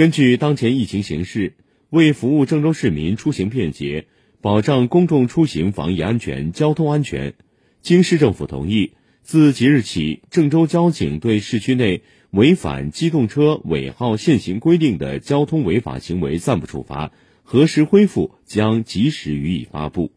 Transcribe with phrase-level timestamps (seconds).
[0.00, 1.52] 根据当前疫情形势
[1.90, 4.06] 为服务郑州市民出行便捷
[4.40, 7.34] 保障公众出行防疫安全交通安全
[7.82, 12.00] 经市政府同意自即日起郑州交警对市区内
[12.30, 17.12] 违反机动车尾号限行规定的交通违法行为暂不处罚
[17.42, 20.12] 何时恢复将及时予以发布。